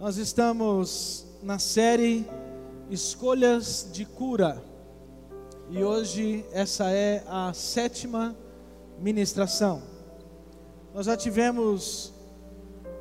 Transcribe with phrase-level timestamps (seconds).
[0.00, 2.26] Nós estamos na série
[2.90, 4.64] Escolhas de Cura.
[5.68, 8.34] E hoje essa é a sétima
[8.98, 9.82] ministração.
[10.94, 12.14] Nós já tivemos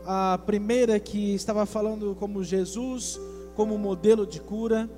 [0.05, 3.17] a primeira que estava falando como Jesus,
[3.55, 4.89] como modelo de cura.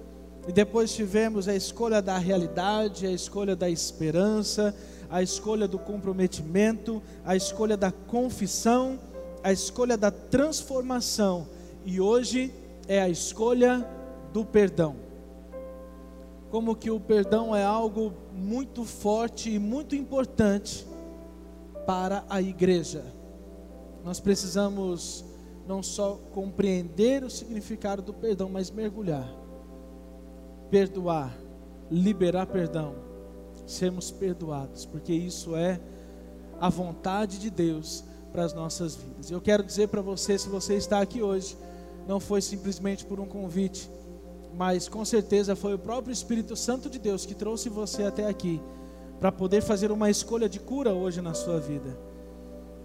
[0.47, 4.75] E depois tivemos a escolha da realidade, a escolha da esperança,
[5.07, 8.99] a escolha do comprometimento, a escolha da confissão,
[9.43, 11.60] a escolha da transformação.
[11.85, 12.53] E hoje
[12.87, 13.87] é a escolha
[14.31, 14.95] do perdão.
[16.49, 20.85] Como que o perdão é algo muito forte e muito importante
[21.85, 23.03] para a igreja.
[24.03, 25.25] Nós precisamos
[25.67, 29.29] não só compreender o significado do perdão, mas mergulhar,
[30.69, 31.37] perdoar,
[31.89, 32.95] liberar perdão,
[33.65, 35.79] sermos perdoados, porque isso é
[36.59, 39.29] a vontade de Deus para as nossas vidas.
[39.29, 41.55] Eu quero dizer para você, se você está aqui hoje,
[42.07, 43.89] não foi simplesmente por um convite,
[44.53, 48.61] mas com certeza foi o próprio Espírito Santo de Deus que trouxe você até aqui
[49.19, 51.97] para poder fazer uma escolha de cura hoje na sua vida.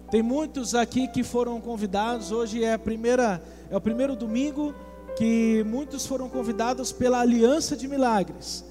[0.09, 2.31] Tem muitos aqui que foram convidados.
[2.31, 4.73] Hoje é a primeira, é o primeiro domingo
[5.17, 8.63] que muitos foram convidados pela Aliança de Milagres.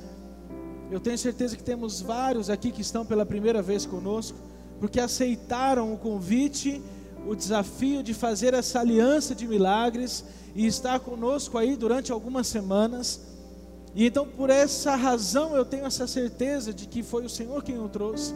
[0.91, 4.39] Eu tenho certeza que temos vários aqui que estão pela primeira vez conosco,
[4.79, 6.81] porque aceitaram o convite,
[7.27, 10.25] o desafio de fazer essa aliança de milagres
[10.55, 13.21] e estar conosco aí durante algumas semanas.
[13.95, 17.79] E então, por essa razão, eu tenho essa certeza de que foi o Senhor quem
[17.79, 18.35] o trouxe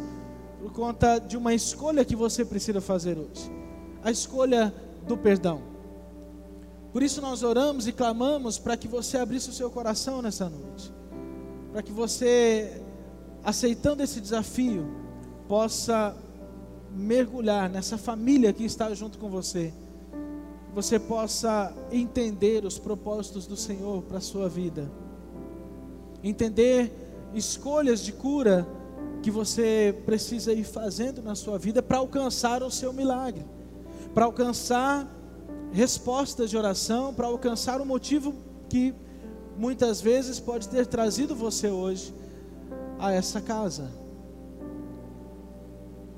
[0.60, 3.60] por conta de uma escolha que você precisa fazer hoje
[4.02, 4.74] a escolha
[5.06, 5.62] do perdão.
[6.92, 10.92] Por isso nós oramos e clamamos para que você abrisse o seu coração nessa noite,
[11.72, 12.82] para que você,
[13.44, 14.86] aceitando esse desafio,
[15.46, 16.16] possa
[16.94, 19.72] mergulhar nessa família que está junto com você,
[20.74, 24.90] você possa entender os propósitos do Senhor para a sua vida,
[26.22, 26.92] entender
[27.34, 28.66] escolhas de cura
[29.22, 33.44] que você precisa ir fazendo na sua vida para alcançar o seu milagre,
[34.14, 35.08] para alcançar
[35.72, 38.34] respostas de oração, para alcançar o motivo
[38.68, 38.94] que
[39.56, 42.14] muitas vezes pode ter trazido você hoje
[42.98, 43.90] a essa casa.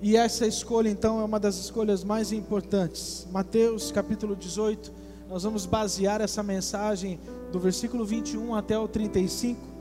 [0.03, 3.27] E essa escolha então é uma das escolhas mais importantes.
[3.31, 4.93] Mateus capítulo 18,
[5.29, 7.19] nós vamos basear essa mensagem
[7.51, 9.73] do versículo 21 até o 35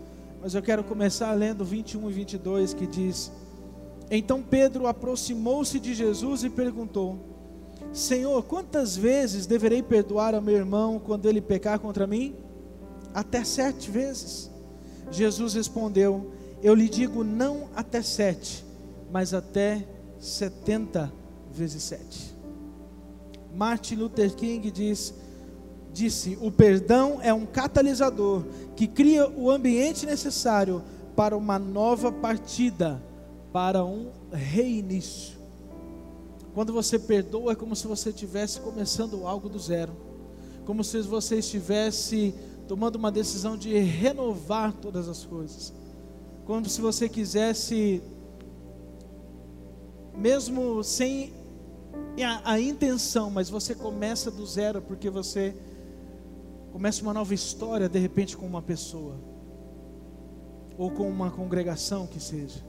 [0.41, 3.31] mas eu quero começar lendo 21 e 22 que diz:
[4.09, 7.19] Então Pedro aproximou-se de Jesus e perguntou:
[7.93, 12.35] Senhor, quantas vezes deverei perdoar ao meu irmão quando ele pecar contra mim?
[13.13, 14.49] Até sete vezes.
[15.11, 16.31] Jesus respondeu:
[16.63, 18.65] Eu lhe digo não até sete,
[19.11, 19.87] mas até
[20.21, 21.11] setenta
[21.51, 22.37] vezes sete.
[23.53, 25.13] Martin Luther King diz:
[25.91, 28.45] disse: o perdão é um catalisador
[28.75, 30.81] que cria o ambiente necessário
[31.15, 33.03] para uma nova partida,
[33.51, 35.41] para um reinício.
[36.53, 39.93] Quando você perdoa, é como se você estivesse começando algo do zero,
[40.65, 42.33] como se você estivesse
[42.67, 45.73] tomando uma decisão de renovar todas as coisas,
[46.45, 48.01] como se você quisesse,
[50.15, 51.33] mesmo sem
[52.23, 55.55] a, a intenção, mas você começa do zero porque você
[56.71, 59.19] Começa uma nova história de repente com uma pessoa,
[60.77, 62.63] ou com uma congregação que seja.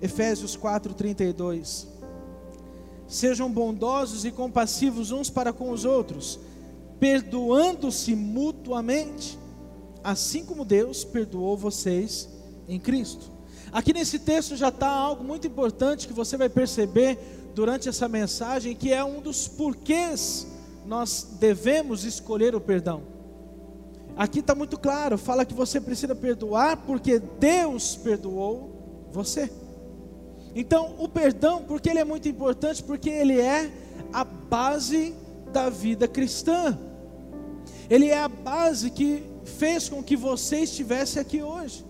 [0.00, 1.86] Efésios 4:32
[3.08, 6.38] Sejam bondosos e compassivos uns para com os outros,
[7.00, 9.38] perdoando-se mutuamente,
[10.04, 12.28] assim como Deus perdoou vocês
[12.68, 13.31] em Cristo.
[13.72, 17.18] Aqui nesse texto já está algo muito importante que você vai perceber
[17.54, 20.46] durante essa mensagem, que é um dos porquês
[20.84, 23.02] nós devemos escolher o perdão.
[24.14, 29.50] Aqui está muito claro, fala que você precisa perdoar porque Deus perdoou você.
[30.54, 33.70] Então, o perdão, porque ele é muito importante, porque ele é
[34.12, 35.14] a base
[35.50, 36.78] da vida cristã.
[37.88, 41.84] Ele é a base que fez com que você estivesse aqui hoje,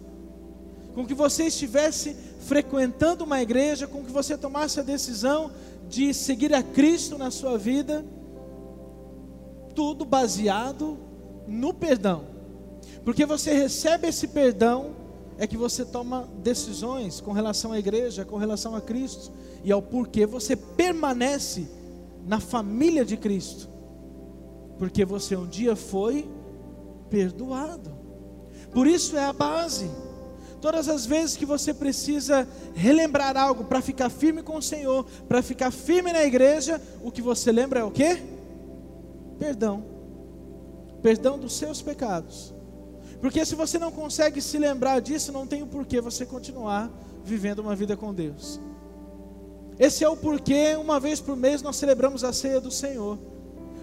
[0.94, 5.50] com que você estivesse frequentando uma igreja, com que você tomasse a decisão
[5.88, 8.04] de seguir a Cristo na sua vida,
[9.74, 10.98] tudo baseado
[11.46, 12.24] no perdão.
[13.04, 14.94] Porque você recebe esse perdão,
[15.38, 19.32] é que você toma decisões com relação à igreja, com relação a Cristo,
[19.64, 21.66] e ao porquê você permanece
[22.26, 23.68] na família de Cristo.
[24.78, 26.28] Porque você um dia foi
[27.08, 27.90] perdoado.
[28.72, 29.90] Por isso é a base.
[30.62, 35.42] Todas as vezes que você precisa relembrar algo para ficar firme com o Senhor, para
[35.42, 38.22] ficar firme na igreja, o que você lembra é o quê?
[39.40, 39.84] Perdão.
[41.02, 42.54] Perdão dos seus pecados.
[43.20, 46.88] Porque se você não consegue se lembrar disso, não tem o porquê você continuar
[47.24, 48.60] vivendo uma vida com Deus.
[49.80, 53.18] Esse é o porquê, uma vez por mês, nós celebramos a ceia do Senhor.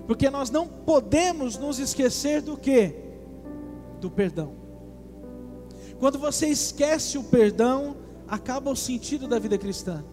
[0.08, 2.96] Porque nós não podemos nos esquecer do que?
[4.00, 4.59] Do perdão.
[6.00, 7.98] Quando você esquece o perdão,
[8.28, 10.04] acaba o sentido da vida cristã.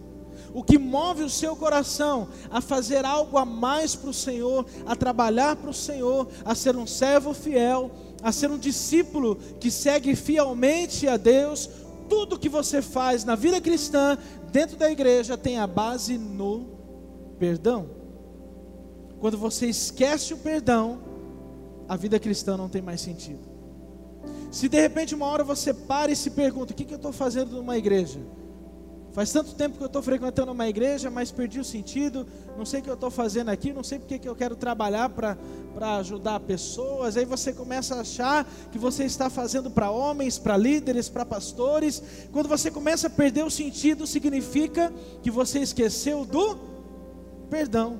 [0.53, 4.95] O que move o seu coração a fazer algo a mais para o Senhor, a
[4.95, 7.91] trabalhar para o Senhor, a ser um servo fiel,
[8.21, 11.69] a ser um discípulo que segue fielmente a Deus,
[12.09, 14.17] tudo que você faz na vida cristã,
[14.51, 16.65] dentro da igreja, tem a base no
[17.37, 17.89] perdão.
[19.19, 20.99] Quando você esquece o perdão,
[21.87, 23.46] a vida cristã não tem mais sentido.
[24.49, 27.11] Se de repente uma hora você para e se pergunta: o que, que eu estou
[27.11, 28.19] fazendo numa igreja?
[29.17, 32.81] Faz tanto tempo que eu estou frequentando uma igreja, mas perdi o sentido, não sei
[32.81, 35.35] o que eu estou fazendo aqui, não sei porque que eu quero trabalhar para
[35.97, 37.17] ajudar pessoas.
[37.17, 41.99] Aí você começa a achar que você está fazendo para homens, para líderes, para pastores.
[42.31, 46.55] Quando você começa a perder o sentido, significa que você esqueceu do
[47.49, 47.99] perdão.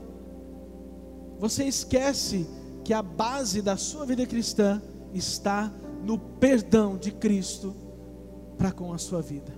[1.39, 2.47] Você esquece
[2.83, 4.79] que a base da sua vida cristã
[5.15, 5.71] está
[6.03, 7.75] no perdão de Cristo
[8.57, 9.53] para com a sua vida.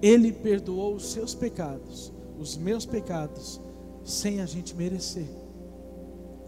[0.00, 3.60] Ele perdoou os seus pecados, os meus pecados,
[4.04, 5.28] sem a gente merecer.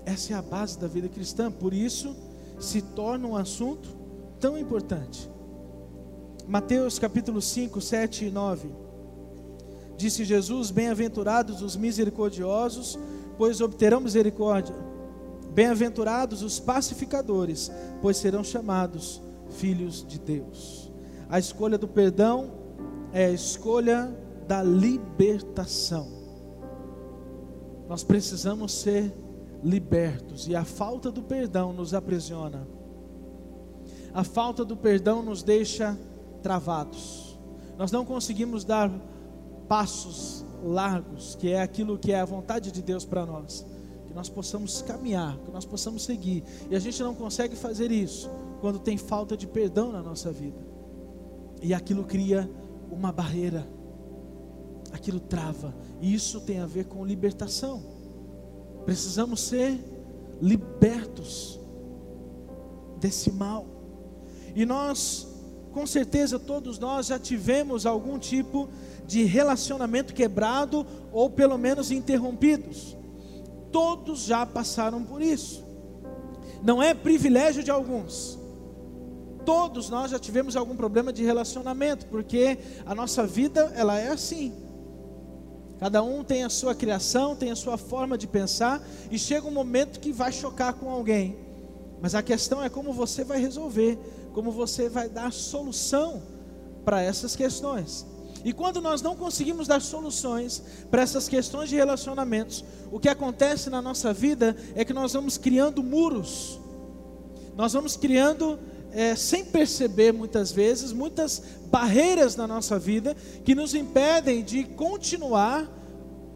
[0.04, 2.14] Essa é a base da vida cristã, por isso
[2.58, 3.88] se torna um assunto
[4.38, 5.30] tão importante.
[6.46, 8.68] Mateus capítulo 5, 7 e 9.
[9.96, 12.98] Disse Jesus: Bem-aventurados os misericordiosos,
[13.36, 14.74] pois obterão misericórdia.
[15.52, 17.70] Bem-aventurados os pacificadores,
[18.00, 19.20] pois serão chamados
[19.50, 20.92] filhos de Deus.
[21.28, 22.52] A escolha do perdão
[23.12, 24.16] é a escolha
[24.46, 26.08] da libertação.
[27.88, 29.12] Nós precisamos ser
[29.62, 32.66] libertos e a falta do perdão nos aprisiona.
[34.14, 35.98] A falta do perdão nos deixa
[36.42, 37.38] travados.
[37.76, 38.90] Nós não conseguimos dar
[39.68, 43.66] passos largos, que é aquilo que é a vontade de Deus para nós
[44.10, 46.42] que nós possamos caminhar, que nós possamos seguir.
[46.68, 48.28] E a gente não consegue fazer isso
[48.60, 50.58] quando tem falta de perdão na nossa vida.
[51.62, 52.50] E aquilo cria
[52.90, 53.64] uma barreira,
[54.90, 55.72] aquilo trava.
[56.00, 57.84] E isso tem a ver com libertação.
[58.84, 59.78] Precisamos ser
[60.42, 61.60] libertos
[62.98, 63.64] desse mal.
[64.56, 65.28] E nós,
[65.70, 68.68] com certeza, todos nós já tivemos algum tipo
[69.06, 72.98] de relacionamento quebrado ou pelo menos interrompidos.
[73.72, 75.64] Todos já passaram por isso.
[76.62, 78.38] Não é privilégio de alguns.
[79.44, 84.52] Todos nós já tivemos algum problema de relacionamento, porque a nossa vida ela é assim.
[85.78, 89.50] Cada um tem a sua criação, tem a sua forma de pensar, e chega um
[89.50, 91.36] momento que vai chocar com alguém.
[92.02, 93.98] Mas a questão é como você vai resolver,
[94.34, 96.22] como você vai dar solução
[96.84, 98.06] para essas questões.
[98.44, 103.68] E quando nós não conseguimos dar soluções para essas questões de relacionamentos, o que acontece
[103.68, 106.58] na nossa vida é que nós vamos criando muros,
[107.56, 108.58] nós vamos criando,
[108.92, 113.14] é, sem perceber muitas vezes, muitas barreiras na nossa vida
[113.44, 115.68] que nos impedem de continuar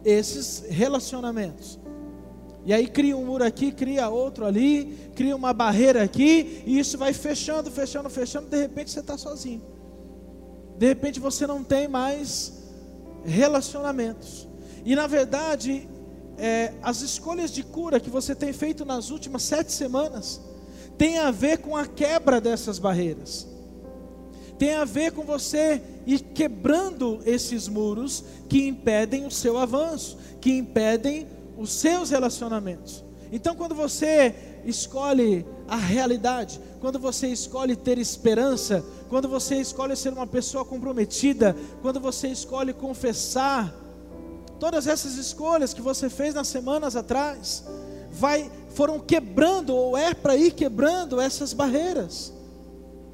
[0.03, 1.79] esses relacionamentos.
[2.65, 6.97] E aí cria um muro aqui, cria outro ali, cria uma barreira aqui, e isso
[6.97, 9.61] vai fechando, fechando, fechando, de repente você está sozinho.
[10.77, 12.53] De repente você não tem mais
[13.23, 14.47] relacionamentos.
[14.83, 15.87] E na verdade,
[16.37, 20.41] é, as escolhas de cura que você tem feito nas últimas sete semanas
[20.97, 23.47] tem a ver com a quebra dessas barreiras.
[24.57, 30.51] Tem a ver com você ir quebrando esses muros que impedem o seu avanço, que
[30.51, 31.27] impedem
[31.57, 33.03] os seus relacionamentos.
[33.31, 34.33] Então, quando você
[34.65, 41.55] escolhe a realidade, quando você escolhe ter esperança, quando você escolhe ser uma pessoa comprometida,
[41.81, 43.73] quando você escolhe confessar,
[44.59, 47.63] todas essas escolhas que você fez nas semanas atrás,
[48.11, 52.33] vai, foram quebrando, ou é para ir quebrando essas barreiras.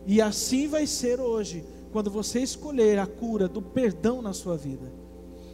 [0.05, 4.91] E assim vai ser hoje, quando você escolher a cura do perdão na sua vida.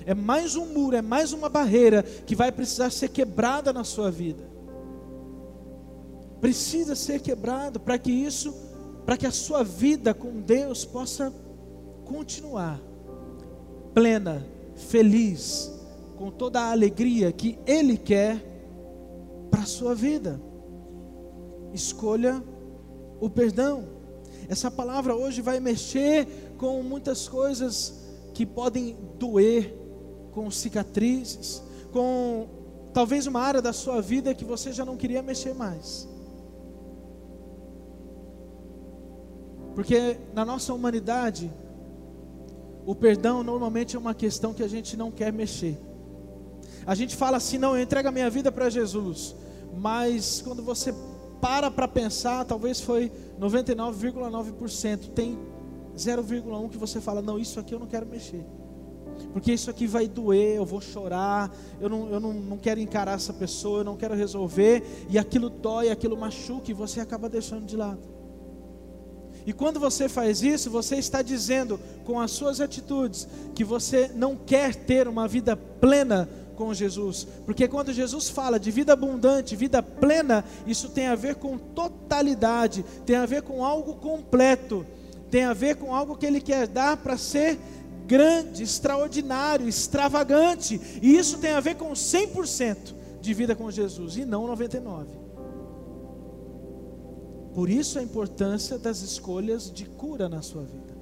[0.06, 4.10] É mais um muro, é mais uma barreira que vai precisar ser quebrada na sua
[4.10, 4.57] vida.
[6.40, 8.54] Precisa ser quebrado para que isso
[9.06, 11.34] para que a sua vida com Deus possa
[12.04, 12.78] continuar
[13.94, 15.72] plena, feliz,
[16.18, 18.38] com toda a alegria que Ele quer
[19.50, 20.40] para a sua vida.
[21.74, 22.44] Escolha
[23.20, 23.86] o perdão.
[24.50, 26.28] Essa palavra hoje vai mexer
[26.58, 29.74] com muitas coisas que podem doer,
[30.32, 32.48] com cicatrizes, com
[32.94, 36.08] talvez uma área da sua vida que você já não queria mexer mais.
[39.78, 41.54] Porque na nossa humanidade,
[42.84, 45.78] o perdão normalmente é uma questão que a gente não quer mexer.
[46.84, 49.36] A gente fala assim, não, eu entrego a minha vida para Jesus.
[49.78, 50.92] Mas quando você
[51.40, 55.10] para para pensar, talvez foi 99,9%.
[55.10, 55.38] Tem
[55.96, 58.44] 0,1 que você fala, não, isso aqui eu não quero mexer.
[59.32, 63.14] Porque isso aqui vai doer, eu vou chorar, eu não, eu não, não quero encarar
[63.14, 67.68] essa pessoa, eu não quero resolver, e aquilo dói, aquilo machuca, e você acaba deixando
[67.68, 68.17] de lado.
[69.48, 73.26] E quando você faz isso, você está dizendo com as suas atitudes
[73.56, 76.28] que você não quer ter uma vida plena
[76.58, 81.36] com Jesus, porque quando Jesus fala de vida abundante, vida plena, isso tem a ver
[81.36, 84.86] com totalidade, tem a ver com algo completo,
[85.32, 87.58] tem a ver com algo que Ele quer dar para ser
[88.06, 94.26] grande, extraordinário, extravagante, e isso tem a ver com 100% de vida com Jesus e
[94.26, 95.27] não 99.
[97.58, 100.96] Por isso a importância das escolhas de cura na sua vida.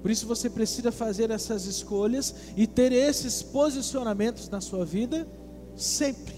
[0.00, 5.28] Por isso você precisa fazer essas escolhas e ter esses posicionamentos na sua vida
[5.76, 6.36] sempre.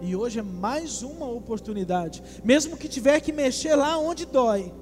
[0.00, 4.72] E hoje é mais uma oportunidade, mesmo que tiver que mexer lá onde dói,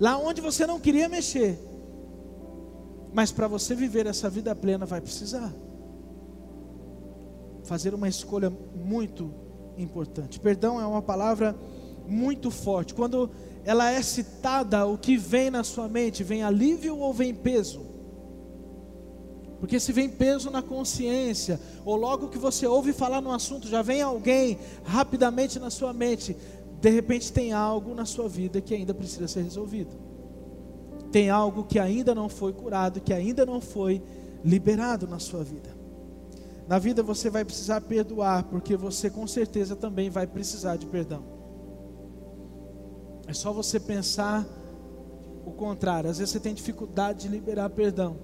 [0.00, 1.56] lá onde você não queria mexer.
[3.12, 5.54] Mas para você viver essa vida plena vai precisar
[7.62, 9.46] fazer uma escolha muito
[9.78, 10.40] importante.
[10.40, 11.56] Perdão é uma palavra
[12.06, 12.94] muito forte.
[12.94, 13.30] Quando
[13.64, 16.24] ela é citada, o que vem na sua mente?
[16.24, 17.86] Vem alívio ou vem peso?
[19.60, 23.82] Porque se vem peso na consciência, ou logo que você ouve falar no assunto, já
[23.82, 26.36] vem alguém rapidamente na sua mente,
[26.80, 29.96] de repente tem algo na sua vida que ainda precisa ser resolvido.
[31.10, 34.00] Tem algo que ainda não foi curado, que ainda não foi
[34.44, 35.77] liberado na sua vida.
[36.68, 41.24] Na vida você vai precisar perdoar, porque você com certeza também vai precisar de perdão.
[43.26, 44.46] É só você pensar
[45.46, 46.10] o contrário.
[46.10, 48.18] Às vezes você tem dificuldade de liberar perdão,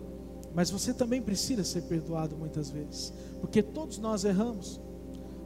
[0.55, 4.79] mas você também precisa ser perdoado muitas vezes, porque todos nós erramos.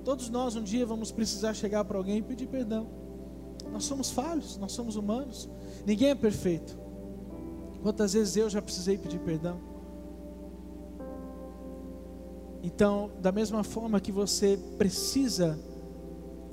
[0.04, 2.88] Todos nós um dia vamos precisar chegar para alguém e pedir perdão.
[3.70, 5.48] Nós somos falhos, nós somos humanos.
[5.86, 6.76] Ninguém é perfeito.
[7.82, 9.77] Quantas vezes eu já precisei pedir perdão?
[12.62, 15.58] Então, da mesma forma que você precisa,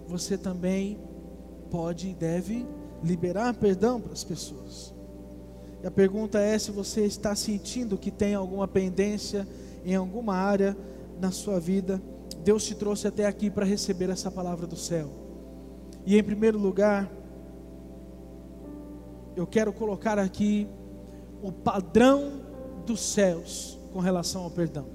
[0.07, 0.99] você também
[1.69, 2.65] pode e deve
[3.03, 4.93] liberar perdão para as pessoas.
[5.83, 9.47] E a pergunta é se você está sentindo que tem alguma pendência
[9.83, 10.75] em alguma área
[11.19, 12.01] na sua vida.
[12.43, 15.09] Deus te trouxe até aqui para receber essa palavra do céu.
[16.05, 17.11] E em primeiro lugar,
[19.35, 20.67] eu quero colocar aqui
[21.41, 22.41] o padrão
[22.85, 24.94] dos céus com relação ao perdão.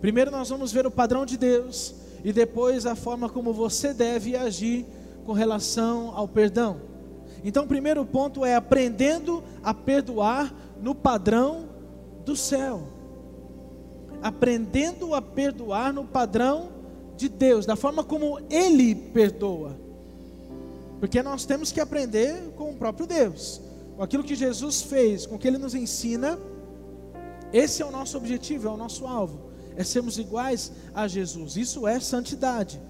[0.00, 4.36] Primeiro nós vamos ver o padrão de Deus e depois a forma como você deve
[4.36, 4.84] agir
[5.24, 6.80] com relação ao perdão.
[7.44, 11.68] Então, o primeiro ponto é aprendendo a perdoar no padrão
[12.24, 12.82] do céu.
[14.22, 16.70] Aprendendo a perdoar no padrão
[17.16, 19.76] de Deus, da forma como Ele perdoa.
[20.98, 23.60] Porque nós temos que aprender com o próprio Deus,
[23.96, 26.38] com aquilo que Jesus fez, com o que Ele nos ensina.
[27.52, 29.45] Esse é o nosso objetivo, é o nosso alvo,
[29.76, 31.56] é sermos iguais a Jesus.
[31.56, 32.80] Isso é santidade,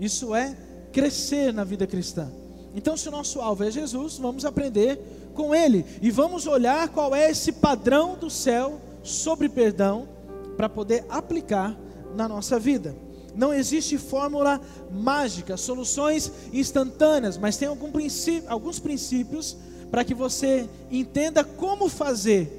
[0.00, 0.56] isso é
[0.92, 2.30] crescer na vida cristã.
[2.74, 4.98] Então, se o nosso alvo é Jesus, vamos aprender
[5.34, 10.08] com Ele e vamos olhar qual é esse padrão do céu sobre perdão
[10.56, 11.76] para poder aplicar
[12.14, 12.94] na nossa vida.
[13.34, 14.60] Não existe fórmula
[14.90, 19.56] mágica, soluções instantâneas, mas tem princípio, alguns princípios
[19.90, 22.50] para que você entenda como fazer,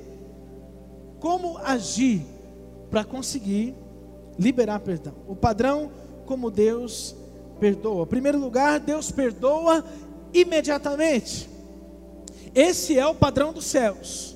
[1.19, 2.23] como agir
[2.89, 3.75] para conseguir
[4.37, 5.13] liberar perdão.
[5.27, 5.91] O padrão
[6.25, 7.15] como Deus
[7.59, 8.03] perdoa.
[8.03, 9.83] Em primeiro lugar, Deus perdoa
[10.33, 11.49] imediatamente.
[12.53, 14.35] Esse é o padrão dos céus.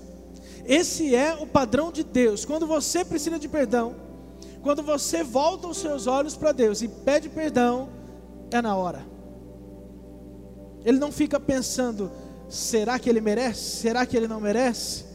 [0.66, 2.46] Esse é o padrão de Deus.
[2.46, 3.96] Quando você precisa de perdão,
[4.62, 7.90] quando você volta os seus olhos para Deus e pede perdão,
[8.52, 9.06] é na hora.
[10.86, 12.12] Ele não fica pensando:
[12.50, 13.82] será que ele merece?
[13.82, 15.06] Será que ele não merece?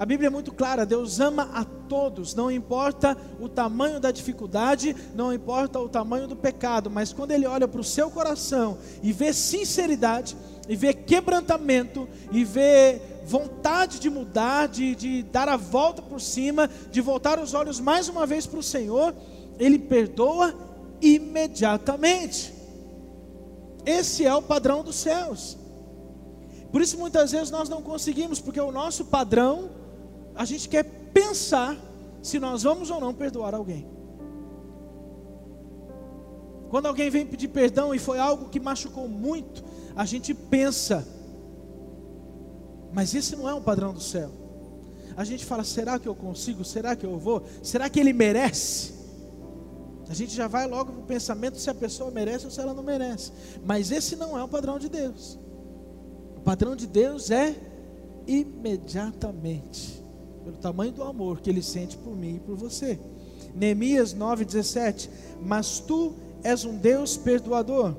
[0.00, 4.96] A Bíblia é muito clara: Deus ama a todos, não importa o tamanho da dificuldade,
[5.14, 9.12] não importa o tamanho do pecado, mas quando Ele olha para o seu coração e
[9.12, 10.34] vê sinceridade,
[10.66, 16.70] e vê quebrantamento, e vê vontade de mudar, de, de dar a volta por cima,
[16.90, 19.14] de voltar os olhos mais uma vez para o Senhor,
[19.58, 20.54] Ele perdoa
[21.02, 22.54] imediatamente.
[23.84, 25.58] Esse é o padrão dos céus.
[26.72, 29.79] Por isso muitas vezes nós não conseguimos, porque o nosso padrão,
[30.40, 31.76] a gente quer pensar
[32.22, 33.86] se nós vamos ou não perdoar alguém.
[36.70, 39.62] Quando alguém vem pedir perdão e foi algo que machucou muito,
[39.94, 41.06] a gente pensa,
[42.90, 44.30] mas esse não é o padrão do céu.
[45.14, 46.64] A gente fala: será que eu consigo?
[46.64, 47.42] Será que eu vou?
[47.62, 48.94] Será que ele merece?
[50.08, 52.72] A gente já vai logo para o pensamento se a pessoa merece ou se ela
[52.72, 53.30] não merece.
[53.62, 55.38] Mas esse não é o padrão de Deus.
[56.34, 57.54] O padrão de Deus é
[58.26, 59.99] imediatamente,
[60.44, 62.98] pelo tamanho do amor que ele sente por mim e por você.
[63.54, 65.08] Neemias 9,17:
[65.42, 67.94] Mas tu és um Deus perdoador,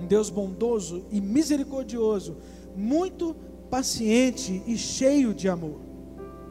[0.00, 2.36] um Deus bondoso e misericordioso,
[2.76, 3.36] muito
[3.70, 5.80] paciente e cheio de amor.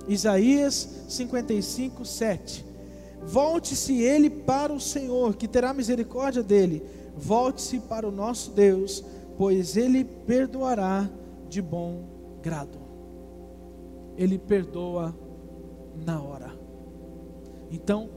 [0.08, 2.65] Isaías 55, 7.
[3.24, 6.84] Volte-se ele para o Senhor, que terá misericórdia dele.
[7.15, 9.03] Volte-se para o nosso Deus,
[9.38, 11.08] pois ele perdoará
[11.48, 12.03] de bom
[12.41, 12.80] grado.
[14.22, 15.16] Ele perdoa
[16.06, 16.54] na hora.
[17.72, 18.08] Então,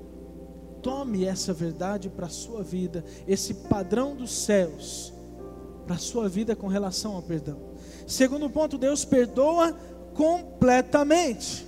[0.83, 5.15] tome essa verdade para a sua vida, esse padrão dos céus,
[5.87, 7.59] para a sua vida com relação ao perdão.
[8.07, 9.73] Segundo ponto, Deus perdoa
[10.13, 11.67] completamente.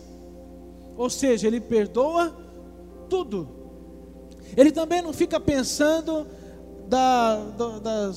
[0.98, 2.36] Ou seja, Ele perdoa
[3.08, 3.48] tudo.
[4.54, 6.26] Ele também não fica pensando
[6.88, 7.36] da,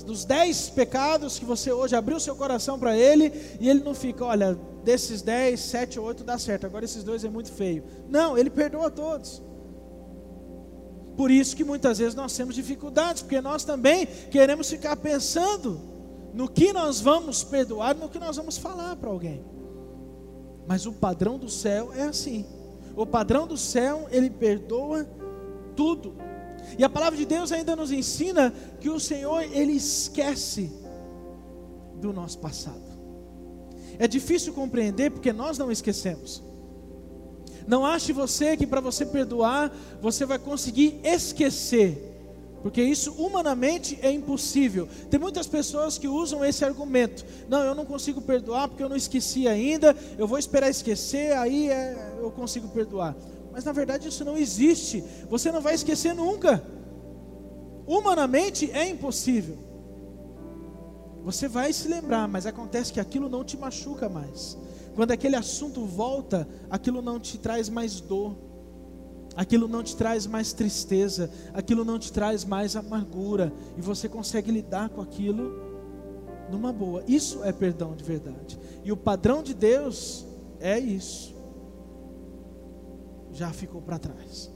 [0.05, 4.23] dos dez pecados que você hoje abriu seu coração para Ele, e Ele não fica,
[4.25, 7.83] olha, desses dez, sete oito dá certo, agora esses dois é muito feio.
[8.07, 9.41] Não, Ele perdoa todos.
[11.17, 15.79] Por isso que muitas vezes nós temos dificuldades, porque nós também queremos ficar pensando
[16.33, 19.43] no que nós vamos perdoar, no que nós vamos falar para alguém.
[20.67, 22.45] Mas o padrão do céu é assim.
[22.95, 25.05] O padrão do céu, ele perdoa
[25.75, 26.15] tudo.
[26.77, 30.71] E a palavra de Deus ainda nos ensina que o Senhor, ele esquece
[31.95, 32.89] do nosso passado.
[33.97, 36.41] É difícil compreender porque nós não esquecemos.
[37.67, 39.71] Não ache você que para você perdoar,
[40.01, 42.05] você vai conseguir esquecer.
[42.61, 44.87] Porque isso humanamente é impossível.
[45.09, 47.25] Tem muitas pessoas que usam esse argumento.
[47.47, 49.95] Não, eu não consigo perdoar porque eu não esqueci ainda.
[50.17, 53.15] Eu vou esperar esquecer, aí é, eu consigo perdoar.
[53.51, 55.03] Mas na verdade isso não existe.
[55.29, 56.63] Você não vai esquecer nunca.
[57.87, 59.57] Humanamente é impossível.
[61.23, 64.57] Você vai se lembrar, mas acontece que aquilo não te machuca mais.
[64.95, 68.35] Quando aquele assunto volta, aquilo não te traz mais dor,
[69.35, 74.51] aquilo não te traz mais tristeza, aquilo não te traz mais amargura, e você consegue
[74.51, 75.69] lidar com aquilo
[76.51, 77.03] numa boa.
[77.07, 78.59] Isso é perdão de verdade.
[78.83, 80.25] E o padrão de Deus
[80.59, 81.35] é isso.
[83.33, 84.51] Já ficou para trás.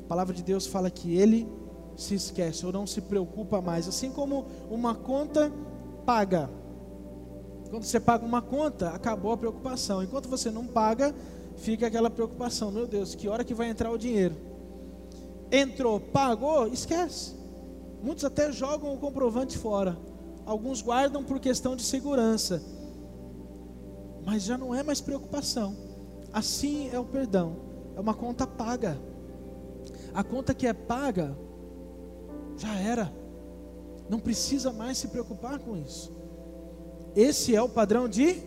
[0.00, 1.48] A palavra de Deus fala que ele
[1.96, 5.52] se esquece ou não se preocupa mais, assim como uma conta
[6.06, 6.48] paga.
[7.70, 10.02] Quando você paga uma conta, acabou a preocupação.
[10.02, 11.14] Enquanto você não paga,
[11.56, 14.34] fica aquela preocupação: meu Deus, que hora que vai entrar o dinheiro?
[15.50, 17.34] Entrou, pagou, esquece.
[18.02, 19.98] Muitos até jogam o comprovante fora.
[20.46, 22.62] Alguns guardam por questão de segurança.
[24.24, 25.76] Mas já não é mais preocupação.
[26.32, 27.67] Assim é o perdão.
[27.98, 28.96] É uma conta paga.
[30.14, 31.36] A conta que é paga
[32.56, 33.12] já era.
[34.08, 36.16] Não precisa mais se preocupar com isso.
[37.16, 38.40] Esse é o padrão de,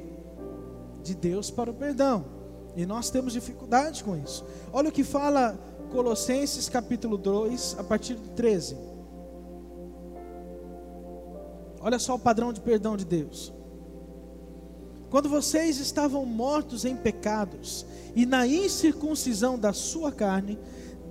[1.04, 2.24] de Deus para o perdão.
[2.78, 4.46] E nós temos dificuldade com isso.
[4.72, 5.60] Olha o que fala
[5.92, 8.78] Colossenses capítulo 2, a partir do 13.
[11.82, 13.54] Olha só o padrão de perdão de Deus.
[15.12, 20.58] Quando vocês estavam mortos em pecados e na incircuncisão da sua carne,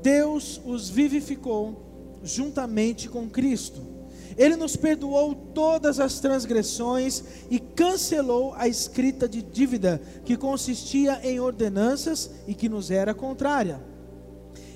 [0.02, 4.00] Deus os vivificou juntamente com Cristo
[4.36, 11.40] ele nos perdoou todas as transgressões e cancelou a escrita de dívida que consistia em
[11.40, 13.89] ordenanças e que nos era contrária.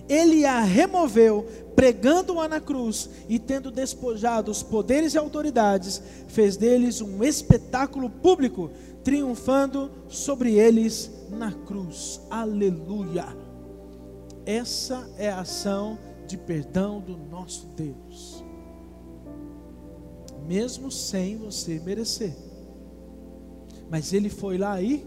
[0.09, 7.01] Ele a removeu, pregando-a na cruz e tendo despojado os poderes e autoridades, fez deles
[7.01, 8.71] um espetáculo público,
[9.03, 12.21] triunfando sobre eles na cruz.
[12.31, 13.27] Aleluia!
[14.47, 18.45] Essa é a ação de perdão do nosso Deus
[20.47, 22.35] mesmo sem você merecer.
[23.91, 25.05] Mas ele foi lá e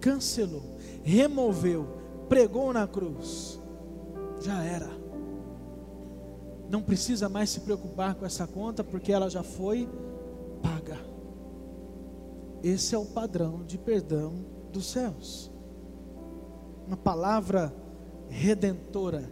[0.00, 0.62] cancelou,
[1.02, 1.95] removeu,
[2.28, 3.60] pregou na cruz.
[4.40, 4.90] Já era.
[6.68, 9.88] Não precisa mais se preocupar com essa conta porque ela já foi
[10.62, 10.98] paga.
[12.62, 15.50] Esse é o padrão de perdão dos céus.
[16.86, 17.74] Uma palavra
[18.28, 19.30] redentora,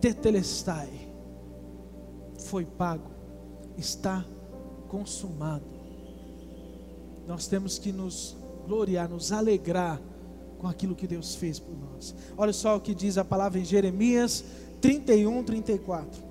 [0.00, 0.90] tetelestai,
[2.38, 3.16] foi pago
[3.76, 4.24] está
[4.88, 5.64] consumado.
[7.26, 10.00] Nós temos que nos gloriar, nos alegrar
[10.58, 12.14] com aquilo que Deus fez por nós.
[12.36, 14.44] Olha só o que diz a palavra em Jeremias
[14.80, 16.22] 31, 34.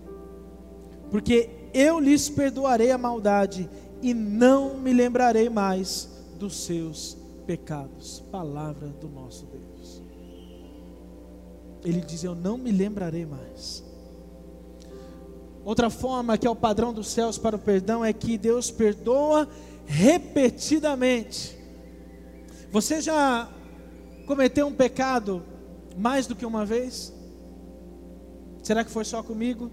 [1.10, 3.70] Porque eu lhes perdoarei a maldade
[4.02, 8.24] e não me lembrarei mais dos seus pecados.
[8.32, 10.02] Palavra do nosso Deus.
[11.84, 13.84] Ele diz: Eu não me lembrarei mais.
[15.64, 19.48] Outra forma que é o padrão dos céus para o perdão é que Deus perdoa
[19.86, 21.58] repetidamente.
[22.72, 23.50] Você já
[24.26, 25.44] cometeu um pecado
[25.98, 27.14] mais do que uma vez?
[28.64, 29.72] Será que foi só comigo?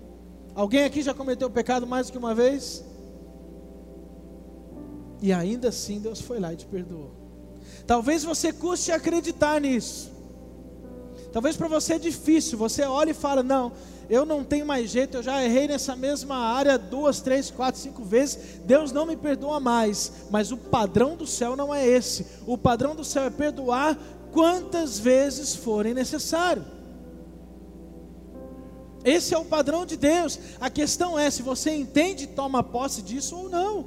[0.55, 2.85] Alguém aqui já cometeu pecado mais do que uma vez?
[5.21, 7.11] E ainda assim Deus foi lá e te perdoou.
[7.87, 10.11] Talvez você custe acreditar nisso.
[11.33, 12.59] Talvez para você é difícil.
[12.59, 13.73] Você olha e fala: Não,
[14.11, 15.17] eu não tenho mais jeito.
[15.17, 18.61] Eu já errei nessa mesma área duas, três, quatro, cinco vezes.
[18.65, 20.13] Deus não me perdoa mais.
[20.31, 22.27] Mas o padrão do céu não é esse.
[22.47, 23.99] O padrão do céu é perdoar
[24.33, 26.65] quantas vezes forem necessário.
[29.05, 30.39] Esse é o padrão de Deus.
[30.61, 33.87] A questão é se você entende e toma posse disso ou não.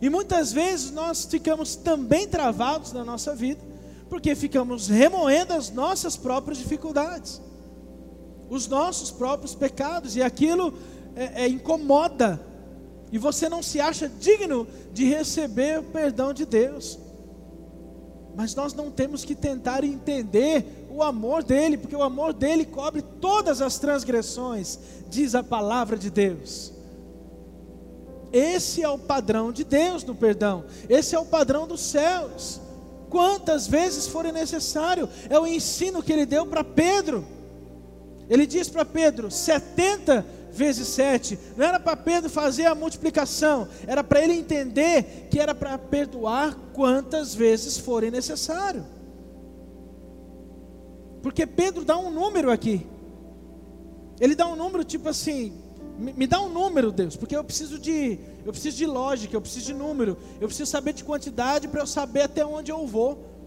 [0.00, 3.60] E muitas vezes nós ficamos também travados na nossa vida,
[4.08, 7.40] porque ficamos remoendo as nossas próprias dificuldades,
[8.48, 10.72] os nossos próprios pecados, e aquilo
[11.14, 12.40] é, é, incomoda,
[13.12, 16.98] e você não se acha digno de receber o perdão de Deus.
[18.34, 23.02] Mas nós não temos que tentar entender o amor dele, porque o amor dele cobre
[23.02, 26.72] todas as transgressões, diz a palavra de Deus.
[28.32, 32.60] Esse é o padrão de Deus no perdão, esse é o padrão dos céus.
[33.08, 37.26] Quantas vezes forem necessário, é o ensino que ele deu para Pedro.
[38.28, 41.38] Ele diz para Pedro: 70 vezes 7.
[41.56, 46.56] Não era para Pedro fazer a multiplicação, era para ele entender que era para perdoar
[46.72, 48.84] quantas vezes forem necessário.
[51.22, 52.86] Porque Pedro dá um número aqui.
[54.20, 55.52] Ele dá um número tipo assim,
[55.98, 59.40] me, me dá um número, Deus, porque eu preciso de, eu preciso de lógica, eu
[59.40, 63.39] preciso de número, eu preciso saber de quantidade para eu saber até onde eu vou.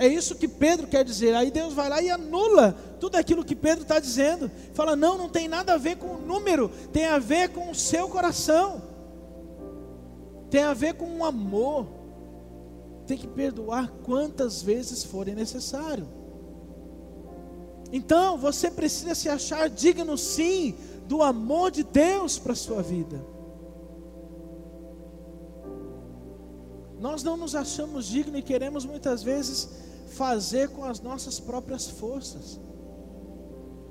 [0.00, 1.34] É isso que Pedro quer dizer.
[1.34, 4.50] Aí Deus vai lá e anula tudo aquilo que Pedro está dizendo.
[4.72, 7.74] Fala, não, não tem nada a ver com o número, tem a ver com o
[7.74, 8.80] seu coração,
[10.50, 11.86] tem a ver com o amor.
[13.06, 16.08] Tem que perdoar quantas vezes forem necessário.
[17.92, 23.22] Então, você precisa se achar digno sim do amor de Deus para a sua vida.
[26.98, 32.60] Nós não nos achamos dignos e queremos muitas vezes fazer com as nossas próprias forças.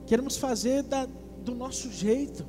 [0.05, 2.45] Queremos fazer da, do nosso jeito.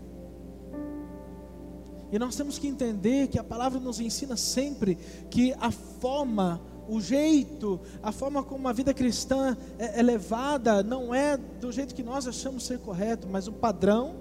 [2.12, 4.96] E nós temos que entender que a palavra nos ensina sempre
[5.30, 11.14] que a forma o jeito, a forma como a vida cristã é, é levada, não
[11.14, 14.16] é do jeito que nós achamos ser correto, mas o padrão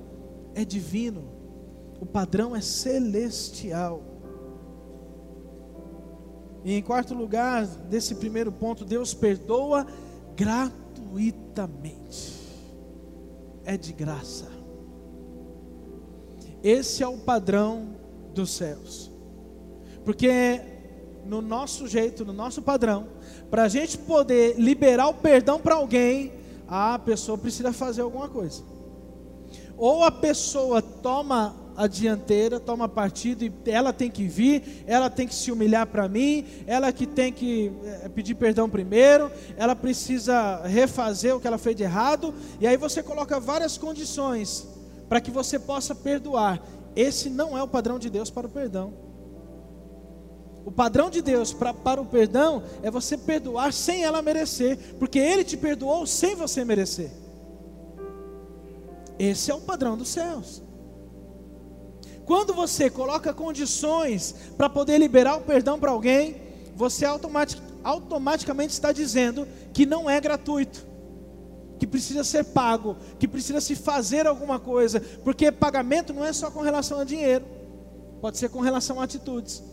[0.54, 1.24] é divino,
[2.00, 4.19] o padrão é celestial.
[6.70, 9.88] E em quarto lugar, desse primeiro ponto, Deus perdoa
[10.36, 12.32] gratuitamente,
[13.66, 14.46] é de graça.
[16.62, 17.96] Esse é o padrão
[18.36, 19.12] dos céus,
[20.06, 20.62] porque
[21.26, 23.08] no nosso jeito, no nosso padrão,
[23.50, 26.34] para a gente poder liberar o perdão para alguém,
[26.68, 28.62] a pessoa precisa fazer alguma coisa.
[29.76, 35.26] Ou a pessoa toma a dianteira, toma partido e ela tem que vir, ela tem
[35.26, 40.62] que se humilhar para mim, ela que tem que eh, pedir perdão primeiro, ela precisa
[40.66, 44.68] refazer o que ela fez de errado, e aí você coloca várias condições
[45.08, 46.62] para que você possa perdoar.
[46.98, 48.94] Esse não é o padrão de Deus para o perdão.
[50.66, 55.18] O padrão de Deus pra, para o perdão é você perdoar sem ela merecer, porque
[55.18, 57.10] Ele te perdoou sem você merecer.
[59.18, 60.68] Esse é o padrão dos céus.
[62.30, 66.36] Quando você coloca condições para poder liberar o perdão para alguém,
[66.76, 70.86] você automatic, automaticamente está dizendo que não é gratuito,
[71.80, 76.52] que precisa ser pago, que precisa se fazer alguma coisa, porque pagamento não é só
[76.52, 77.44] com relação a dinheiro,
[78.22, 79.64] pode ser com relação a atitudes.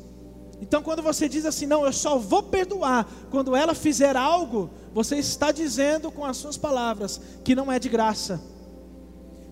[0.58, 5.16] Então, quando você diz assim, não, eu só vou perdoar quando ela fizer algo, você
[5.16, 8.55] está dizendo com as suas palavras que não é de graça.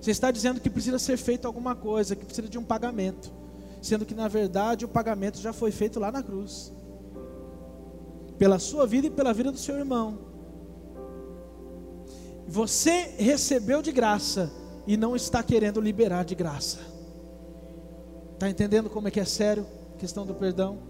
[0.04, 3.32] Você está dizendo que precisa ser feito alguma coisa, que precisa de um pagamento,
[3.80, 6.70] sendo que na verdade o pagamento já foi feito lá na cruz,
[8.36, 10.18] pela sua vida e pela vida do seu irmão.
[12.46, 14.52] Você recebeu de graça
[14.86, 16.80] e não está querendo liberar de graça.
[18.34, 20.80] Está entendendo como é que é sério a questão do perdão?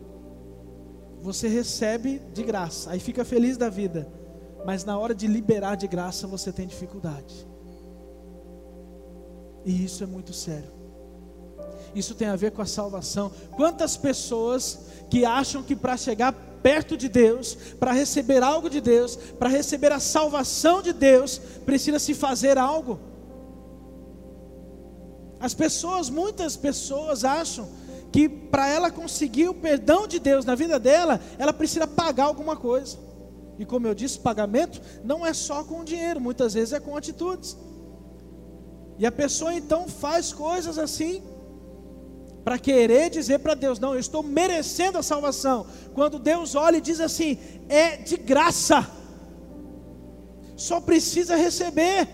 [1.20, 4.09] Você recebe de graça, aí fica feliz da vida,
[4.66, 7.54] mas na hora de liberar de graça você tem dificuldade.
[9.64, 10.70] E isso é muito sério.
[11.94, 13.31] Isso tem a ver com a salvação.
[13.53, 19.16] Quantas pessoas que acham que para chegar perto de Deus, para receber algo de Deus,
[19.38, 22.98] para receber a salvação de Deus, precisa se fazer algo?
[25.38, 27.68] As pessoas, muitas pessoas acham
[28.11, 32.57] que para ela conseguir o perdão de Deus na vida dela, ela precisa pagar alguma
[32.57, 32.96] coisa.
[33.59, 37.57] E como eu disse, pagamento não é só com dinheiro, muitas vezes é com atitudes.
[38.98, 41.22] E a pessoa então faz coisas assim
[42.44, 45.66] para querer dizer para Deus: Não, eu estou merecendo a salvação.
[45.94, 48.87] Quando Deus olha e diz assim: É de graça,
[50.57, 52.09] só precisa receber.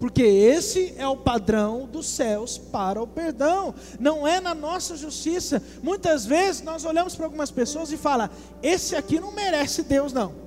[0.00, 5.62] Porque esse é o padrão dos céus para o perdão, não é na nossa justiça.
[5.80, 8.28] Muitas vezes nós olhamos para algumas pessoas e fala:
[8.60, 10.41] esse aqui não merece Deus não.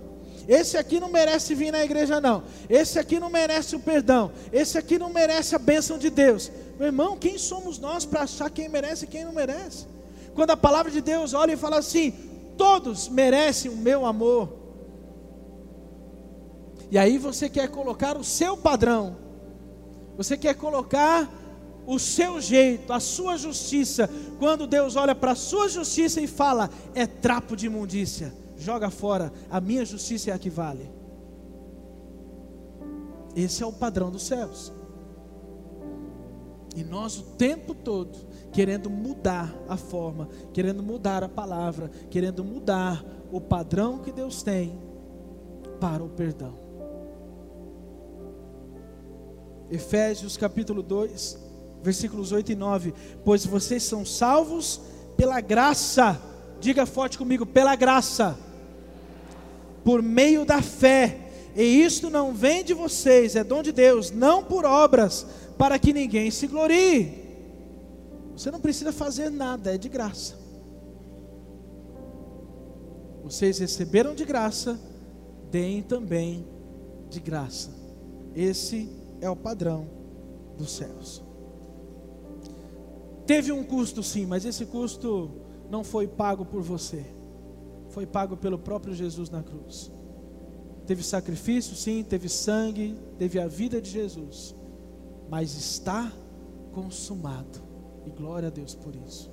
[0.47, 2.43] Esse aqui não merece vir na igreja não.
[2.69, 4.31] Esse aqui não merece o perdão.
[4.51, 6.51] Esse aqui não merece a bênção de Deus.
[6.77, 9.87] Meu irmão, quem somos nós para achar quem merece e quem não merece?
[10.33, 12.13] Quando a palavra de Deus olha e fala assim:
[12.57, 14.49] todos merecem o meu amor.
[16.91, 19.17] E aí você quer colocar o seu padrão,
[20.15, 21.29] você quer colocar
[21.87, 26.69] o seu jeito, a sua justiça, quando Deus olha para a sua justiça e fala:
[26.93, 30.89] é trapo de imundícia, joga fora, a minha justiça é a que vale.
[33.35, 34.71] Esse é o padrão dos céus.
[36.75, 38.17] E nós o tempo todo
[38.51, 44.77] querendo mudar a forma, querendo mudar a palavra, querendo mudar o padrão que Deus tem
[45.79, 46.53] para o perdão.
[49.69, 51.37] Efésios capítulo 2,
[51.81, 54.81] versículos 8 e 9: Pois vocês são salvos
[55.17, 56.21] pela graça,
[56.59, 58.37] diga forte comigo, pela graça,
[59.83, 64.43] por meio da fé, e isto não vem de vocês, é dom de Deus, não
[64.43, 65.25] por obras,
[65.57, 67.23] para que ninguém se glorie.
[68.35, 70.35] Você não precisa fazer nada, é de graça.
[73.23, 74.79] Vocês receberam de graça,
[75.49, 76.45] deem também
[77.09, 77.71] de graça.
[78.35, 78.89] Esse
[79.21, 79.87] é o padrão
[80.57, 81.23] dos céus.
[83.25, 85.31] Teve um custo sim, mas esse custo
[85.69, 87.05] não foi pago por você.
[87.89, 89.91] Foi pago pelo próprio Jesus na cruz.
[90.85, 94.55] Teve sacrifício, sim, teve sangue, teve a vida de Jesus
[95.29, 96.11] mas está
[96.71, 97.63] consumado.
[98.05, 99.31] E glória a Deus por isso.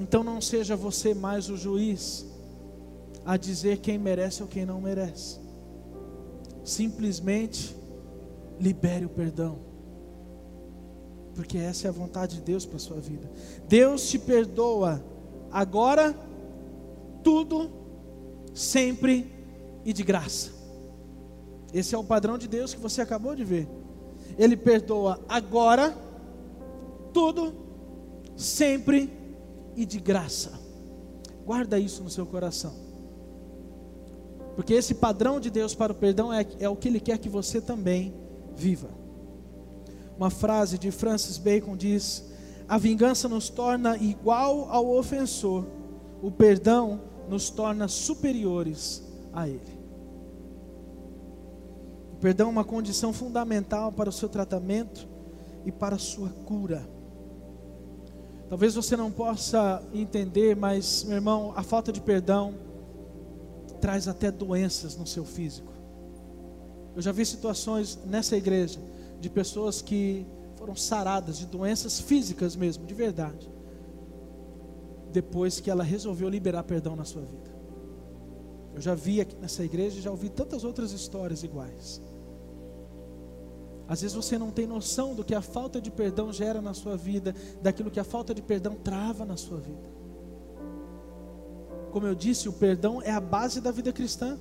[0.00, 2.26] Então não seja você mais o juiz
[3.24, 5.38] a dizer quem merece ou quem não merece.
[6.64, 7.76] Simplesmente
[8.58, 9.58] libere o perdão.
[11.34, 13.30] Porque essa é a vontade de Deus para a sua vida.
[13.68, 15.02] Deus te perdoa
[15.50, 16.14] agora,
[17.22, 17.70] tudo,
[18.54, 19.32] sempre
[19.84, 20.50] e de graça.
[21.72, 23.68] Esse é o padrão de Deus que você acabou de ver.
[24.38, 25.96] Ele perdoa agora,
[27.12, 27.54] tudo,
[28.36, 29.10] sempre
[29.76, 30.52] e de graça.
[31.44, 32.74] Guarda isso no seu coração.
[34.56, 37.28] Porque esse padrão de Deus para o perdão é, é o que Ele quer que
[37.28, 38.14] você também
[38.54, 38.90] viva.
[40.16, 42.29] Uma frase de Francis Bacon diz:
[42.70, 45.66] A vingança nos torna igual ao ofensor,
[46.22, 49.80] o perdão nos torna superiores a Ele
[52.20, 55.08] perdão é uma condição fundamental para o seu tratamento
[55.64, 56.86] e para a sua cura.
[58.48, 62.54] Talvez você não possa entender, mas, meu irmão, a falta de perdão
[63.80, 65.72] traz até doenças no seu físico.
[66.94, 68.80] Eu já vi situações nessa igreja
[69.20, 70.26] de pessoas que
[70.60, 73.50] foram saradas de doenças físicas mesmo, de verdade,
[75.10, 77.50] depois que ela resolveu liberar perdão na sua vida.
[78.74, 82.02] Eu já vi aqui nessa igreja, já ouvi tantas outras histórias iguais.
[83.88, 86.94] Às vezes você não tem noção do que a falta de perdão gera na sua
[86.94, 89.88] vida, daquilo que a falta de perdão trava na sua vida.
[91.90, 94.38] Como eu disse, o perdão é a base da vida cristã.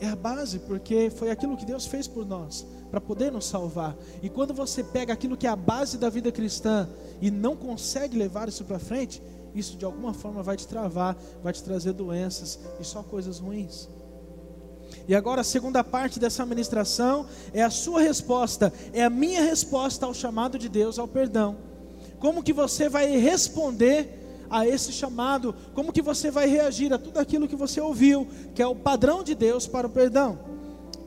[0.00, 3.96] É a base, porque foi aquilo que Deus fez por nós, para poder nos salvar.
[4.22, 6.88] E quando você pega aquilo que é a base da vida cristã
[7.20, 9.22] e não consegue levar isso para frente,
[9.54, 13.88] isso de alguma forma vai te travar, vai te trazer doenças e só coisas ruins.
[15.06, 20.06] E agora a segunda parte dessa ministração é a sua resposta, é a minha resposta
[20.06, 21.56] ao chamado de Deus ao perdão.
[22.18, 24.17] Como que você vai responder
[24.50, 25.54] a esse chamado?
[25.74, 29.22] Como que você vai reagir a tudo aquilo que você ouviu, que é o padrão
[29.22, 30.38] de Deus para o perdão?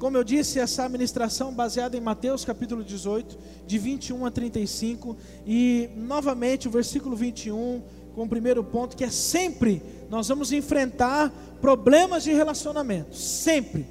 [0.01, 5.91] como eu disse, essa administração baseada em Mateus capítulo 18, de 21 a 35, e
[5.95, 7.83] novamente o versículo 21,
[8.15, 13.85] com o primeiro ponto, que é sempre nós vamos enfrentar problemas de relacionamento, sempre.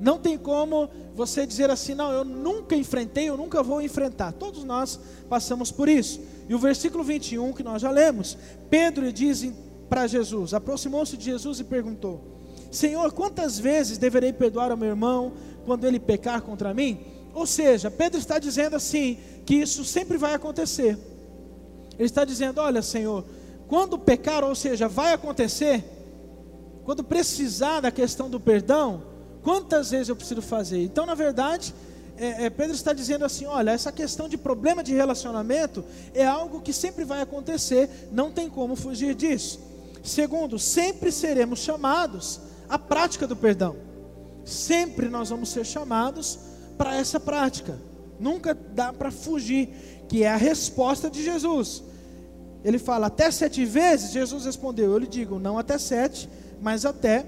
[0.00, 4.32] Não tem como você dizer assim, não, eu nunca enfrentei, eu nunca vou enfrentar.
[4.32, 6.20] Todos nós passamos por isso.
[6.48, 8.36] E o versículo 21 que nós já lemos,
[8.70, 9.46] Pedro diz
[9.88, 12.20] para Jesus, aproximou-se de Jesus e perguntou:
[12.70, 15.32] Senhor, quantas vezes deverei perdoar ao meu irmão
[15.64, 17.00] quando ele pecar contra mim?
[17.34, 20.98] Ou seja, Pedro está dizendo assim, que isso sempre vai acontecer.
[21.98, 23.24] Ele está dizendo: Olha, Senhor,
[23.66, 25.84] quando pecar, ou seja, vai acontecer,
[26.84, 29.02] quando precisar da questão do perdão,
[29.42, 30.82] quantas vezes eu preciso fazer?
[30.82, 31.74] Então, na verdade,
[32.18, 36.60] é, é, Pedro está dizendo assim: olha, essa questão de problema de relacionamento é algo
[36.60, 39.60] que sempre vai acontecer, não tem como fugir disso.
[40.02, 43.76] Segundo, sempre seremos chamados à prática do perdão.
[44.44, 46.38] Sempre nós vamos ser chamados
[46.76, 47.78] para essa prática.
[48.18, 49.68] Nunca dá para fugir,
[50.08, 51.82] que é a resposta de Jesus.
[52.64, 56.28] Ele fala até sete vezes, Jesus respondeu, eu lhe digo, não até sete,
[56.60, 57.24] mas até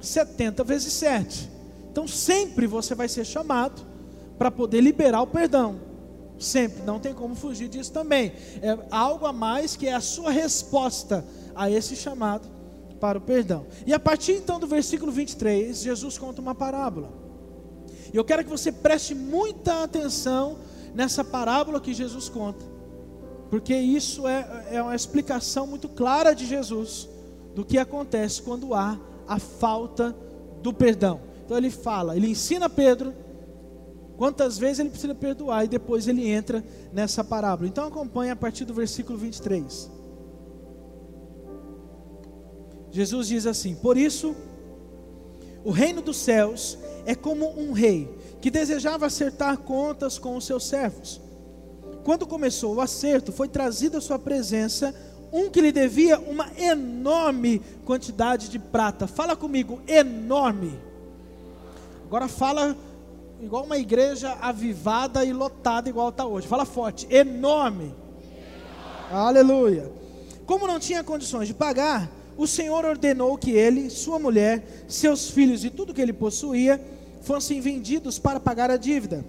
[0.00, 1.50] setenta vezes sete.
[1.90, 3.91] Então sempre você vai ser chamado
[4.38, 5.80] para poder liberar o perdão.
[6.38, 8.32] Sempre, não tem como fugir disso também.
[8.60, 12.48] É algo a mais que é a sua resposta a esse chamado
[13.00, 13.66] para o perdão.
[13.86, 17.12] E a partir então do versículo 23, Jesus conta uma parábola.
[18.12, 20.58] E eu quero que você preste muita atenção
[20.94, 22.64] nessa parábola que Jesus conta,
[23.50, 27.08] porque isso é, é uma explicação muito clara de Jesus
[27.54, 30.14] do que acontece quando há a falta
[30.62, 31.20] do perdão.
[31.44, 33.14] Então ele fala, ele ensina Pedro
[34.22, 37.68] quantas vezes ele precisa perdoar e depois ele entra nessa parábola.
[37.68, 39.90] Então acompanhe a partir do versículo 23.
[42.92, 44.36] Jesus diz assim: Por isso,
[45.64, 50.68] o reino dos céus é como um rei que desejava acertar contas com os seus
[50.68, 51.20] servos.
[52.04, 54.94] Quando começou o acerto, foi trazido à sua presença
[55.32, 59.08] um que lhe devia uma enorme quantidade de prata.
[59.08, 60.78] Fala comigo, enorme.
[62.06, 62.76] Agora fala
[63.42, 66.46] igual uma igreja avivada e lotada, igual está hoje.
[66.46, 67.86] Fala forte, enorme.
[67.86, 67.94] enorme.
[69.10, 69.92] Aleluia.
[70.46, 75.64] Como não tinha condições de pagar, o Senhor ordenou que ele, sua mulher, seus filhos
[75.64, 76.80] e tudo que ele possuía
[77.22, 79.24] fossem vendidos para pagar a dívida.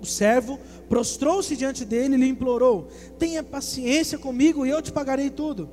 [0.00, 5.30] O servo prostrou-se diante dele e lhe implorou: Tenha paciência comigo e eu te pagarei
[5.30, 5.68] tudo.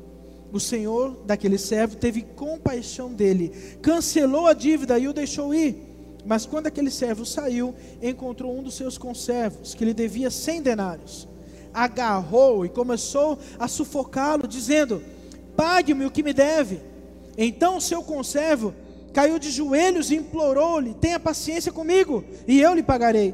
[0.52, 3.50] O senhor daquele servo teve compaixão dele,
[3.82, 5.91] cancelou a dívida e o deixou ir.
[6.26, 11.28] Mas quando aquele servo saiu, encontrou um dos seus conservos, que lhe devia cem denários.
[11.74, 15.02] Agarrou e começou a sufocá-lo, dizendo:
[15.56, 16.82] Pague-me o que me deve.
[17.38, 18.74] Então o seu conservo
[19.14, 23.34] caiu de joelhos e implorou-lhe: Tenha paciência comigo, e eu lhe pagarei.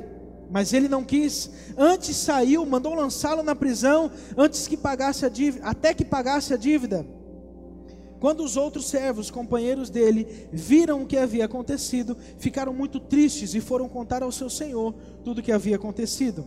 [0.50, 1.50] Mas ele não quis.
[1.78, 6.58] Antes saiu, mandou lançá-lo na prisão, antes que pagasse a dívida, até que pagasse a
[6.58, 7.06] dívida.
[8.20, 13.62] Quando os outros servos, companheiros dele, viram o que havia acontecido, ficaram muito tristes e
[13.62, 16.44] foram contar ao seu senhor tudo o que havia acontecido.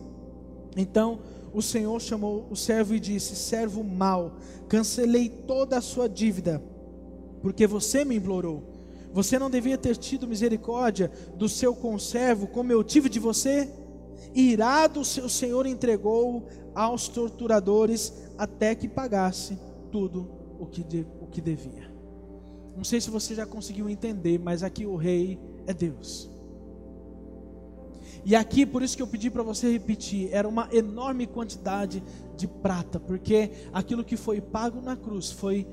[0.75, 1.19] Então
[1.53, 4.33] o senhor chamou o servo e disse: Servo mau,
[4.67, 6.61] cancelei toda a sua dívida,
[7.41, 8.63] porque você me implorou.
[9.13, 13.69] Você não devia ter tido misericórdia do seu conservo, como eu tive de você?
[14.33, 19.57] Irado, seu senhor entregou aos torturadores até que pagasse
[19.91, 21.91] tudo o que, de, o que devia.
[22.77, 26.29] Não sei se você já conseguiu entender, mas aqui o rei é Deus.
[28.23, 32.03] E aqui, por isso que eu pedi para você repetir, era uma enorme quantidade
[32.37, 35.67] de prata, porque aquilo que foi pago na cruz foi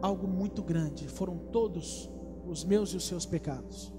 [0.00, 2.08] algo muito grande, foram todos
[2.46, 3.92] os meus e os seus pecados.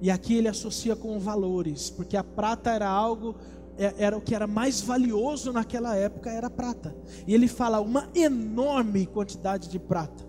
[0.00, 3.34] E aqui ele associa com valores, porque a prata era algo
[3.78, 6.94] era o que era mais valioso naquela época, era prata.
[7.26, 10.26] E ele fala uma enorme quantidade de prata.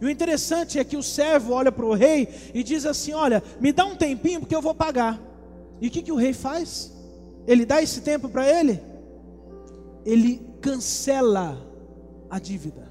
[0.00, 3.42] E o interessante é que o servo olha para o rei e diz assim: Olha,
[3.60, 5.20] me dá um tempinho porque eu vou pagar.
[5.80, 6.92] E o que, que o rei faz?
[7.46, 8.80] Ele dá esse tempo para ele?
[10.04, 11.58] Ele cancela
[12.28, 12.88] a dívida.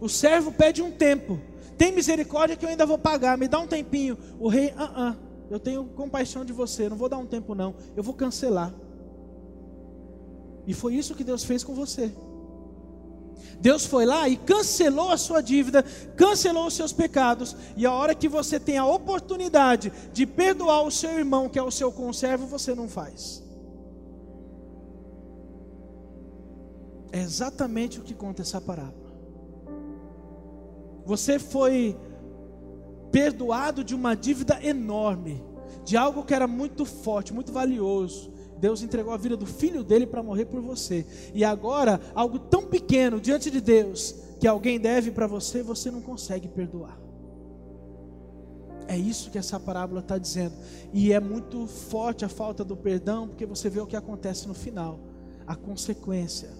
[0.00, 1.40] O servo pede um tempo.
[1.76, 4.16] Tem misericórdia que eu ainda vou pagar, me dá um tempinho.
[4.38, 5.16] O rei, ah, ah,
[5.50, 8.72] eu tenho compaixão de você, não vou dar um tempo não, eu vou cancelar.
[10.66, 12.12] E foi isso que Deus fez com você.
[13.60, 15.82] Deus foi lá e cancelou a sua dívida,
[16.16, 20.90] cancelou os seus pecados, e a hora que você tem a oportunidade de perdoar o
[20.90, 23.42] seu irmão, que é o seu conservo, você não faz.
[27.12, 29.14] É exatamente o que conta essa parábola.
[31.06, 31.96] Você foi
[33.14, 35.40] perdoado de uma dívida enorme,
[35.84, 38.32] de algo que era muito forte, muito valioso.
[38.58, 41.06] Deus entregou a vida do filho dele para morrer por você.
[41.32, 46.00] E agora, algo tão pequeno diante de Deus, que alguém deve para você, você não
[46.00, 46.98] consegue perdoar.
[48.88, 50.56] É isso que essa parábola está dizendo.
[50.92, 54.54] E é muito forte a falta do perdão, porque você vê o que acontece no
[54.54, 54.98] final
[55.46, 56.50] a consequência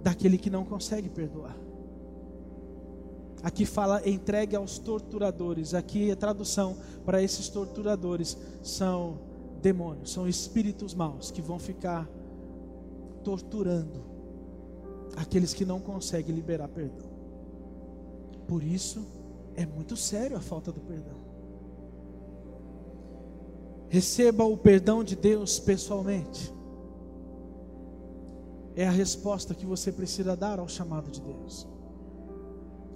[0.00, 1.56] daquele que não consegue perdoar.
[3.42, 5.74] Aqui fala entregue aos torturadores.
[5.74, 9.18] Aqui a tradução para esses torturadores são
[9.60, 12.08] demônios, são espíritos maus que vão ficar
[13.22, 14.04] torturando
[15.16, 17.10] aqueles que não conseguem liberar perdão.
[18.46, 19.06] Por isso
[19.54, 21.20] é muito sério a falta do perdão.
[23.88, 26.52] Receba o perdão de Deus pessoalmente
[28.74, 31.66] é a resposta que você precisa dar ao chamado de Deus.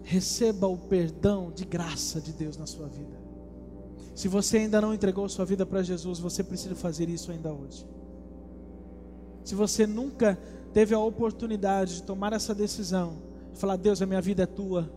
[0.08, 3.20] Receba o perdão de graça de Deus na sua vida.
[4.14, 7.84] Se você ainda não entregou sua vida para Jesus, você precisa fazer isso ainda hoje.
[9.42, 10.38] Se você nunca
[10.72, 13.16] teve a oportunidade de tomar essa decisão,
[13.52, 14.88] de falar: Deus, a minha vida é tua,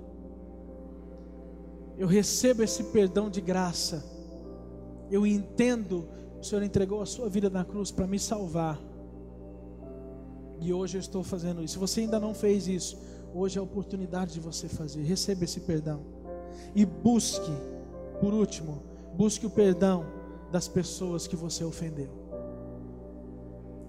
[1.97, 4.05] eu recebo esse perdão de graça,
[5.09, 6.07] eu entendo,
[6.39, 8.79] o Senhor entregou a sua vida na cruz para me salvar
[10.61, 11.73] e hoje eu estou fazendo isso.
[11.73, 12.95] Se você ainda não fez isso,
[13.33, 15.03] hoje é a oportunidade de você fazer.
[15.03, 16.01] Receba esse perdão.
[16.75, 17.51] E busque,
[18.19, 18.81] por último,
[19.15, 20.05] busque o perdão
[20.51, 22.09] das pessoas que você ofendeu.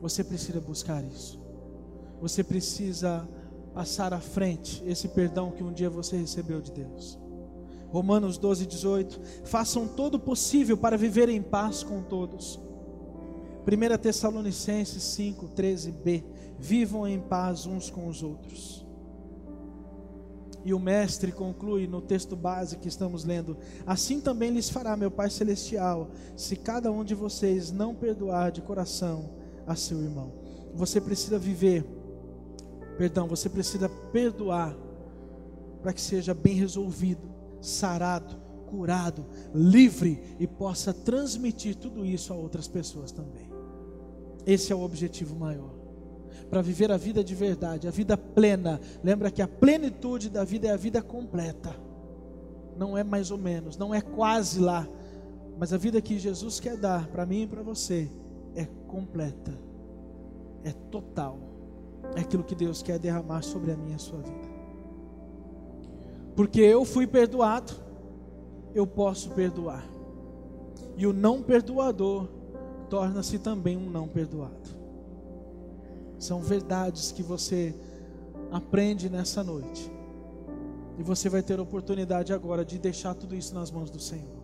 [0.00, 1.38] Você precisa buscar isso.
[2.20, 3.28] Você precisa
[3.74, 7.18] passar à frente esse perdão que um dia você recebeu de Deus.
[7.88, 9.20] Romanos 12, 18.
[9.44, 12.58] Façam todo o possível para viver em paz com todos.
[13.66, 16.24] 1 Tessalonicenses 5, 13b
[16.58, 18.86] vivam em paz uns com os outros.
[20.64, 23.56] E o mestre conclui no texto base que estamos lendo:
[23.86, 28.60] Assim também lhes fará meu Pai Celestial, se cada um de vocês não perdoar de
[28.60, 29.30] coração
[29.66, 30.32] a seu irmão.
[30.74, 31.84] Você precisa viver,
[32.98, 34.76] perdão, você precisa perdoar
[35.82, 37.28] para que seja bem resolvido,
[37.60, 38.36] sarado,
[38.66, 43.50] curado, livre e possa transmitir tudo isso a outras pessoas também.
[44.46, 45.79] Esse é o objetivo maior
[46.48, 48.80] para viver a vida de verdade, a vida plena.
[49.02, 51.74] Lembra que a plenitude da vida é a vida completa.
[52.76, 54.88] Não é mais ou menos, não é quase lá,
[55.58, 58.10] mas a vida que Jesus quer dar para mim e para você
[58.54, 59.52] é completa.
[60.64, 61.38] É total.
[62.16, 64.48] É aquilo que Deus quer derramar sobre a minha e a sua vida.
[66.34, 67.72] Porque eu fui perdoado,
[68.74, 69.84] eu posso perdoar.
[70.96, 72.28] E o não perdoador
[72.88, 74.79] torna-se também um não perdoado.
[76.20, 77.74] São verdades que você
[78.52, 79.90] aprende nessa noite.
[80.98, 84.39] E você vai ter a oportunidade agora de deixar tudo isso nas mãos do Senhor.